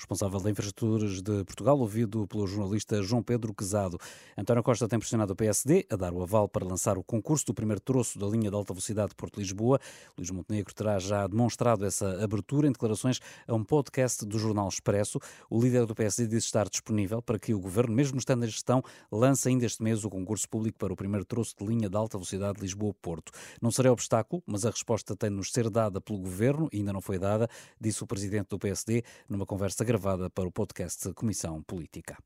responsável 0.02 0.40
da 0.40 0.50
Infraestruturas 0.50 1.22
de 1.22 1.44
Portugal, 1.44 1.78
ouvido 1.78 2.26
pelo 2.26 2.44
jornalista 2.44 3.00
João 3.02 3.22
Pedro 3.22 3.54
Quezado. 3.54 3.98
António 4.36 4.62
Costa 4.62 4.88
tem 4.88 4.98
pressionado 4.98 5.32
o 5.32 5.36
PSD 5.36 5.86
a 5.88 5.94
dar 5.94 6.12
o 6.12 6.22
aval 6.22 6.48
para 6.48 6.66
lançar 6.66 6.98
o 6.98 7.04
concurso 7.04 7.46
do 7.46 7.54
primeiro 7.54 7.80
troço 7.80 8.18
da 8.18 8.26
linha 8.26 8.50
de 8.50 8.56
alta 8.56 8.72
velocidade 8.72 9.14
Porto-Lisboa. 9.14 9.78
Luís 10.18 10.28
Montenegro 10.30 10.74
terá 10.74 10.98
já 10.98 11.24
demonstrado 11.28 11.84
essa 11.84 12.22
abertura 12.22 12.66
em 12.66 12.72
declarações 12.72 13.20
a 13.46 13.54
um 13.54 13.62
podcast 13.62 14.26
do 14.26 14.38
jornal 14.40 14.68
Expresso. 14.68 15.20
O 15.48 15.60
líder 15.60 15.86
do 15.86 15.94
PSD 15.94 16.26
diz 16.26 16.44
estar 16.44 16.68
disponível 16.68 17.22
para 17.22 17.38
que 17.38 17.54
o 17.54 17.60
governo, 17.60 17.94
mesmo 17.94 18.18
estando 18.18 18.44
em 18.44 18.48
gestão, 18.48 18.82
lance 19.10 19.48
ainda 19.48 19.64
este 19.64 19.84
mês 19.84 20.04
o 20.04 20.10
concurso 20.10 20.48
público 20.48 20.78
para 20.78 20.92
o 20.92 20.96
primeiro 20.96 21.24
troço 21.24 21.54
de 21.56 21.64
linha 21.64 21.88
de 21.88 21.96
alta 21.96 22.18
velocidade 22.18 22.60
Lisboa-Porto. 22.60 23.30
Não 23.60 23.70
será 23.70 23.92
obstáculo, 23.92 24.42
mas 24.44 24.66
a 24.66 24.70
resposta 24.70 25.14
tem 25.14 25.30
de 25.30 25.36
nos 25.36 25.52
ser 25.52 25.70
dada 25.70 26.00
pelo 26.00 26.18
governo 26.18 26.68
e 26.72 26.78
ainda 26.78 26.92
não 26.92 27.00
foi 27.00 27.20
dada, 27.20 27.48
disse 27.80 28.02
o 28.02 28.06
presidente 28.06 28.48
do 28.48 28.58
PSD 28.58 29.04
numa 29.28 29.46
conversa 29.46 29.84
gravada 29.92 30.30
para 30.30 30.48
o 30.48 30.50
podcast 30.50 31.12
Comissão 31.12 31.62
Política. 31.62 32.16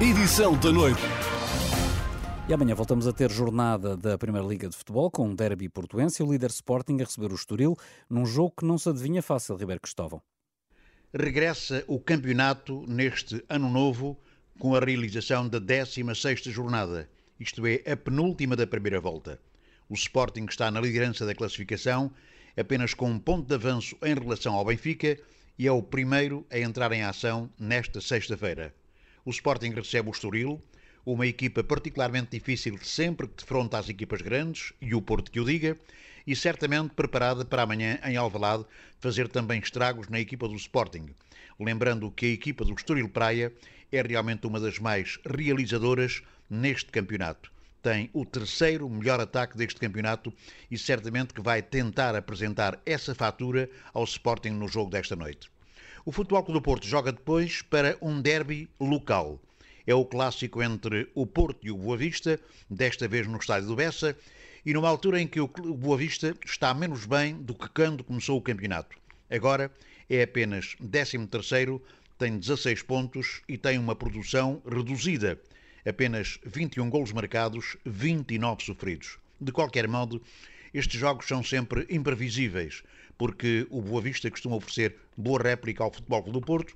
Edição 0.00 0.58
da 0.58 0.72
noite. 0.72 1.00
E 2.48 2.52
amanhã 2.52 2.74
voltamos 2.74 3.06
a 3.06 3.12
ter 3.12 3.30
jornada 3.30 3.96
da 3.96 4.18
Primeira 4.18 4.44
Liga 4.44 4.68
de 4.68 4.76
Futebol 4.76 5.12
com 5.12 5.28
um 5.28 5.34
derby 5.36 5.68
portuense 5.68 6.20
e 6.20 6.26
o 6.26 6.32
líder 6.32 6.50
Sporting 6.50 6.96
a 7.00 7.04
receber 7.04 7.30
o 7.30 7.36
Estoril 7.36 7.76
num 8.10 8.26
jogo 8.26 8.52
que 8.58 8.64
não 8.64 8.78
se 8.78 8.88
adivinha 8.88 9.22
fácil, 9.22 9.54
Ribeiro 9.54 9.80
Cristóvão. 9.80 10.20
Regressa 11.14 11.84
o 11.86 12.00
campeonato 12.00 12.84
neste 12.88 13.44
ano 13.48 13.70
novo 13.70 14.18
com 14.58 14.74
a 14.74 14.80
realização 14.80 15.48
da 15.48 15.60
16ª 15.60 16.50
jornada, 16.50 17.08
isto 17.38 17.64
é, 17.64 17.80
a 17.88 17.96
penúltima 17.96 18.56
da 18.56 18.66
primeira 18.66 19.00
volta. 19.00 19.40
O 19.88 19.94
Sporting 19.94 20.46
está 20.46 20.68
na 20.68 20.80
liderança 20.80 21.24
da 21.24 21.32
classificação, 21.32 22.10
apenas 22.56 22.92
com 22.92 23.08
um 23.08 23.20
ponto 23.20 23.46
de 23.46 23.54
avanço 23.54 23.96
em 24.02 24.14
relação 24.14 24.54
ao 24.54 24.64
Benfica 24.64 25.16
e 25.62 25.68
é 25.68 25.70
o 25.70 25.80
primeiro 25.80 26.44
a 26.50 26.58
entrar 26.58 26.90
em 26.90 27.04
ação 27.04 27.48
nesta 27.56 28.00
sexta-feira. 28.00 28.74
O 29.24 29.30
Sporting 29.30 29.70
recebe 29.70 30.08
o 30.08 30.10
Estoril, 30.10 30.60
uma 31.06 31.24
equipa 31.24 31.62
particularmente 31.62 32.36
difícil 32.36 32.76
sempre 32.78 33.28
que 33.28 33.36
defronta 33.36 33.78
as 33.78 33.88
equipas 33.88 34.20
grandes, 34.20 34.72
e 34.80 34.92
o 34.92 35.00
Porto 35.00 35.30
que 35.30 35.38
o 35.38 35.44
diga, 35.44 35.78
e 36.26 36.34
certamente 36.34 36.96
preparada 36.96 37.44
para 37.44 37.62
amanhã 37.62 38.00
em 38.04 38.16
Alvalade 38.16 38.66
fazer 38.98 39.28
também 39.28 39.60
estragos 39.60 40.08
na 40.08 40.18
equipa 40.18 40.48
do 40.48 40.56
Sporting. 40.56 41.06
Lembrando 41.60 42.10
que 42.10 42.26
a 42.26 42.30
equipa 42.30 42.64
do 42.64 42.74
Estoril 42.74 43.08
Praia 43.08 43.52
é 43.92 44.02
realmente 44.02 44.48
uma 44.48 44.58
das 44.58 44.80
mais 44.80 45.20
realizadoras 45.24 46.24
neste 46.50 46.90
campeonato. 46.90 47.52
Tem 47.80 48.10
o 48.12 48.26
terceiro 48.26 48.90
melhor 48.90 49.20
ataque 49.20 49.56
deste 49.56 49.78
campeonato 49.78 50.34
e 50.68 50.76
certamente 50.76 51.32
que 51.32 51.40
vai 51.40 51.62
tentar 51.62 52.16
apresentar 52.16 52.80
essa 52.84 53.14
fatura 53.14 53.70
ao 53.94 54.02
Sporting 54.02 54.50
no 54.50 54.66
jogo 54.66 54.90
desta 54.90 55.14
noite. 55.14 55.51
O 56.04 56.10
Futebol 56.10 56.42
Clube 56.42 56.58
do 56.58 56.62
Porto 56.62 56.84
joga 56.84 57.12
depois 57.12 57.62
para 57.62 57.96
um 58.02 58.20
derby 58.20 58.68
local. 58.80 59.40
É 59.86 59.94
o 59.94 60.04
clássico 60.04 60.60
entre 60.60 61.08
o 61.14 61.24
Porto 61.24 61.64
e 61.64 61.70
o 61.70 61.76
Boa 61.76 61.96
Vista, 61.96 62.40
desta 62.68 63.06
vez 63.06 63.28
no 63.28 63.38
estádio 63.38 63.68
do 63.68 63.76
Bessa, 63.76 64.16
e 64.66 64.74
numa 64.74 64.88
altura 64.88 65.20
em 65.20 65.28
que 65.28 65.40
o 65.40 65.46
Boa 65.46 65.96
Vista 65.96 66.36
está 66.44 66.74
menos 66.74 67.06
bem 67.06 67.36
do 67.36 67.54
que 67.54 67.68
quando 67.68 68.02
começou 68.02 68.36
o 68.36 68.42
campeonato. 68.42 68.96
Agora 69.30 69.70
é 70.10 70.24
apenas 70.24 70.74
13º, 70.82 71.80
tem 72.18 72.36
16 72.36 72.82
pontos 72.82 73.40
e 73.48 73.56
tem 73.56 73.78
uma 73.78 73.94
produção 73.94 74.60
reduzida. 74.68 75.40
Apenas 75.86 76.36
21 76.44 76.90
golos 76.90 77.12
marcados, 77.12 77.76
29 77.84 78.64
sofridos. 78.64 79.18
De 79.40 79.52
qualquer 79.52 79.86
modo, 79.86 80.20
estes 80.74 80.98
jogos 80.98 81.28
são 81.28 81.44
sempre 81.44 81.86
imprevisíveis, 81.88 82.82
porque 83.22 83.68
o 83.70 83.80
Boa 83.80 84.02
Vista 84.02 84.28
costuma 84.28 84.56
oferecer 84.56 84.96
boa 85.16 85.40
réplica 85.40 85.84
ao 85.84 85.92
Futebol 85.92 86.22
do 86.22 86.40
Porto 86.40 86.74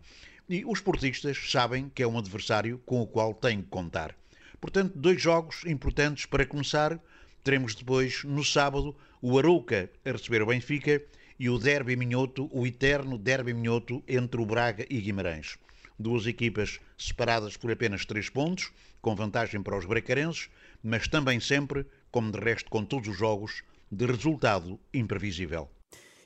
e 0.48 0.64
os 0.64 0.80
portistas 0.80 1.36
sabem 1.50 1.90
que 1.92 2.04
é 2.04 2.06
um 2.06 2.16
adversário 2.16 2.80
com 2.86 3.02
o 3.02 3.06
qual 3.08 3.34
têm 3.34 3.60
que 3.60 3.66
contar. 3.66 4.14
Portanto, 4.60 4.92
dois 4.96 5.20
jogos 5.20 5.64
importantes 5.66 6.24
para 6.24 6.46
começar. 6.46 7.00
Teremos 7.42 7.74
depois, 7.74 8.22
no 8.22 8.44
sábado, 8.44 8.94
o 9.20 9.36
Arouca 9.36 9.90
a 10.04 10.12
receber 10.12 10.40
o 10.40 10.46
Benfica 10.46 11.02
e 11.36 11.50
o 11.50 11.58
Derby 11.58 11.96
Minhoto, 11.96 12.48
o 12.52 12.64
eterno 12.64 13.18
Derby 13.18 13.52
Minhoto 13.52 14.00
entre 14.06 14.40
o 14.40 14.46
Braga 14.46 14.86
e 14.88 15.00
Guimarães. 15.00 15.58
Duas 15.98 16.28
equipas 16.28 16.78
separadas 16.96 17.56
por 17.56 17.72
apenas 17.72 18.04
três 18.04 18.28
pontos, 18.28 18.70
com 19.02 19.16
vantagem 19.16 19.60
para 19.64 19.76
os 19.76 19.84
bracarenses, 19.84 20.48
mas 20.80 21.08
também 21.08 21.40
sempre, 21.40 21.84
como 22.12 22.30
de 22.30 22.38
resto 22.38 22.70
com 22.70 22.84
todos 22.84 23.08
os 23.08 23.18
jogos, 23.18 23.64
de 23.90 24.06
resultado 24.06 24.78
imprevisível. 24.94 25.68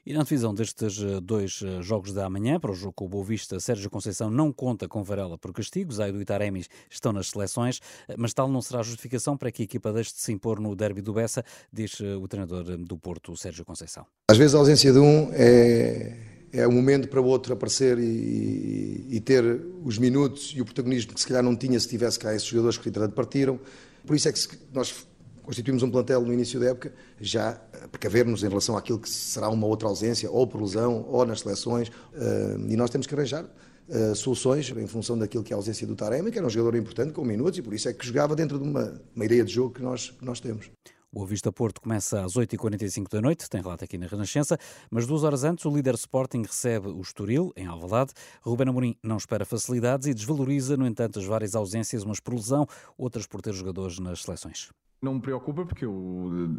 E 0.05 0.15
na 0.15 0.23
divisão 0.23 0.55
destes 0.55 1.03
eh, 1.03 1.21
dois 1.21 1.61
eh, 1.63 1.83
jogos 1.83 2.13
da 2.15 2.29
manhã, 2.31 2.59
para 2.59 2.71
o 2.71 2.75
jogo 2.75 2.95
com 2.95 3.05
o 3.05 3.09
Boa 3.09 3.25
Vista, 3.25 3.61
Sérgio 3.61 3.91
Conceição 3.91 4.31
não 4.31 4.51
conta 4.51 4.89
com 4.89 5.03
Varela 5.03 5.37
por 5.37 5.53
castigos, 5.53 6.01
Aido 6.01 6.21
e 6.23 6.25
Taremis 6.25 6.71
estão 6.89 7.13
nas 7.13 7.29
seleções, 7.29 7.81
eh, 8.09 8.15
mas 8.17 8.33
tal 8.33 8.49
não 8.49 8.63
será 8.63 8.83
justificação 8.83 9.37
para 9.37 9.53
que 9.53 9.63
a 9.63 9.65
equipa 9.65 9.93
deixe 9.93 10.15
de 10.15 10.21
se 10.21 10.33
impor 10.33 10.59
no 10.59 10.75
derby 10.75 11.03
do 11.03 11.13
Bessa, 11.13 11.45
diz 11.71 12.01
o 12.01 12.27
treinador 12.27 12.65
do 12.79 12.97
Porto, 12.97 13.37
Sérgio 13.37 13.63
Conceição. 13.63 14.07
Às 14.31 14.39
vezes 14.39 14.55
a 14.55 14.59
ausência 14.59 14.91
de 14.91 14.99
um 14.99 15.29
é, 15.33 16.17
é 16.51 16.67
um 16.67 16.73
momento 16.73 17.07
para 17.07 17.21
o 17.21 17.27
outro 17.27 17.53
aparecer 17.53 17.99
e, 17.99 19.07
e, 19.11 19.21
ter 19.21 19.45
os 19.85 19.99
minutos 19.99 20.55
e 20.57 20.63
o 20.63 20.65
protagonismo 20.65 21.13
que 21.13 21.21
se 21.21 21.27
calhar 21.27 21.43
não 21.43 21.55
tinha 21.55 21.79
se 21.79 21.89
tivesse 21.89 22.19
cá 22.19 22.35
esses 22.35 22.49
jogadores 22.49 22.79
que 22.79 22.91
partiram. 23.15 23.61
Por 24.07 24.17
isso 24.17 24.29
é 24.29 24.33
que 24.33 24.41
nós 24.73 25.07
constituímos 25.51 25.83
um 25.83 25.91
plantel 25.91 26.21
no 26.21 26.33
início 26.33 26.61
da 26.61 26.67
época, 26.67 26.93
já 27.21 27.61
precaver-nos 27.91 28.45
em 28.45 28.49
relação 28.49 28.77
àquilo 28.77 29.01
que 29.01 29.11
será 29.11 29.49
uma 29.49 29.67
outra 29.67 29.89
ausência, 29.89 30.31
ou 30.31 30.47
por 30.47 30.63
lesão, 30.63 31.05
ou 31.09 31.27
nas 31.27 31.41
seleções, 31.41 31.91
eh, 32.15 32.57
e 32.69 32.77
nós 32.77 32.89
temos 32.89 33.05
que 33.05 33.15
arranjar 33.15 33.45
eh, 33.89 34.15
soluções 34.15 34.71
em 34.71 34.87
função 34.87 35.19
daquilo 35.19 35.43
que 35.43 35.53
é 35.53 35.55
a 35.55 35.59
ausência 35.59 35.85
do 35.89 35.97
Taremi, 35.97 36.31
que 36.31 36.39
era 36.39 36.47
um 36.47 36.51
jogador 36.51 36.79
importante, 36.79 37.13
com 37.13 37.25
minutos, 37.25 37.59
e 37.59 37.63
por 37.63 37.75
isso 37.75 37.89
é 37.89 37.93
que 37.93 38.07
jogava 38.07 38.37
dentro 38.37 38.61
de 38.61 38.65
uma, 38.65 39.03
uma 39.13 39.25
ideia 39.25 39.43
de 39.43 39.53
jogo 39.53 39.75
que 39.75 39.83
nós, 39.83 40.11
que 40.11 40.25
nós 40.25 40.39
temos. 40.39 40.71
O 41.13 41.27
Vista 41.27 41.51
Porto 41.51 41.81
começa 41.81 42.25
às 42.25 42.35
8h45 42.35 43.11
da 43.11 43.21
noite, 43.21 43.51
tem 43.51 43.61
relato 43.61 43.83
aqui 43.83 43.99
na 43.99 44.07
Renascença, 44.07 44.57
mas 44.89 45.05
duas 45.05 45.25
horas 45.25 45.43
antes 45.43 45.65
o 45.65 45.75
líder 45.75 45.97
Sporting 45.97 46.43
recebe 46.43 46.87
o 46.87 47.01
Estoril, 47.01 47.53
em 47.57 47.67
Alvalade. 47.67 48.13
Ruben 48.41 48.69
Amorim 48.69 48.97
não 49.03 49.17
espera 49.17 49.45
facilidades 49.45 50.07
e 50.07 50.15
desvaloriza, 50.15 50.77
no 50.77 50.87
entanto, 50.87 51.19
as 51.19 51.25
várias 51.25 51.57
ausências, 51.57 52.05
umas 52.05 52.21
por 52.21 52.35
lesão, 52.35 52.65
outras 52.97 53.27
por 53.27 53.43
ter 53.43 53.53
jogadores 53.53 53.99
nas 53.99 54.23
seleções. 54.23 54.71
Não 55.03 55.15
me 55.15 55.21
preocupa 55.21 55.65
porque 55.65 55.87
eu, 55.87 56.51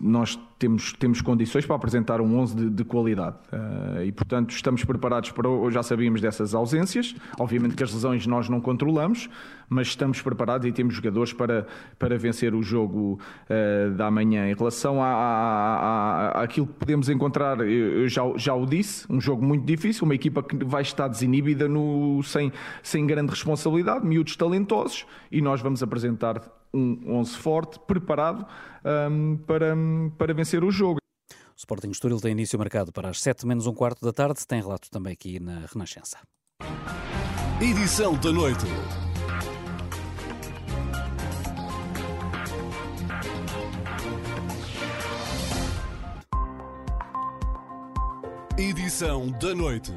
nós 0.00 0.38
temos, 0.60 0.92
temos 0.92 1.20
condições 1.20 1.66
para 1.66 1.74
apresentar 1.74 2.20
um 2.20 2.38
11 2.38 2.54
de, 2.54 2.70
de 2.70 2.84
qualidade 2.84 3.38
uh, 3.52 4.04
e, 4.04 4.12
portanto, 4.12 4.50
estamos 4.50 4.84
preparados 4.84 5.32
para. 5.32 5.48
Já 5.72 5.82
sabíamos 5.82 6.20
dessas 6.20 6.54
ausências. 6.54 7.16
Obviamente 7.36 7.74
que 7.74 7.82
as 7.82 7.92
lesões 7.92 8.28
nós 8.28 8.48
não 8.48 8.60
controlamos, 8.60 9.28
mas 9.68 9.88
estamos 9.88 10.22
preparados 10.22 10.68
e 10.68 10.72
temos 10.72 10.94
jogadores 10.94 11.32
para, 11.32 11.66
para 11.98 12.16
vencer 12.16 12.54
o 12.54 12.62
jogo 12.62 13.18
uh, 13.50 13.90
da 13.96 14.08
manhã. 14.08 14.48
Em 14.48 14.54
relação 14.54 15.02
à, 15.02 16.30
àquilo 16.44 16.68
que 16.68 16.74
podemos 16.74 17.08
encontrar, 17.08 17.58
eu 17.60 18.08
já, 18.08 18.22
já 18.36 18.54
o 18.54 18.66
disse: 18.66 19.04
um 19.10 19.20
jogo 19.20 19.44
muito 19.44 19.66
difícil, 19.66 20.04
uma 20.04 20.14
equipa 20.14 20.44
que 20.44 20.64
vai 20.64 20.82
estar 20.82 21.08
desinibida 21.08 21.68
no, 21.68 22.22
sem, 22.22 22.52
sem 22.84 23.04
grande 23.04 23.30
responsabilidade, 23.30 24.06
miúdos 24.06 24.36
talentosos, 24.36 25.04
e 25.32 25.42
nós 25.42 25.60
vamos 25.60 25.82
apresentar 25.82 26.59
um 26.72 27.18
11 27.18 27.36
forte, 27.36 27.78
preparado 27.80 28.46
um, 29.10 29.36
para, 29.36 29.74
para 30.16 30.34
vencer 30.34 30.62
o 30.64 30.70
jogo. 30.70 30.98
O 31.30 31.56
Sporting 31.56 31.90
Estoril 31.90 32.20
tem 32.20 32.32
início 32.32 32.58
marcado 32.58 32.92
para 32.92 33.10
as 33.10 33.20
7 33.20 33.46
menos 33.46 33.66
um 33.66 33.74
quarto 33.74 34.04
da 34.04 34.12
tarde. 34.12 34.46
Tem 34.46 34.60
relato 34.60 34.90
também 34.90 35.12
aqui 35.12 35.38
na 35.38 35.66
Renascença. 35.72 36.18
Edição 37.60 38.14
da 38.16 38.32
noite. 38.32 38.64
Edição 48.56 49.30
da 49.30 49.54
noite. 49.54 49.92